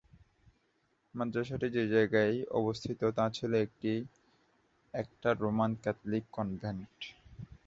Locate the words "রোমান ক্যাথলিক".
5.41-6.23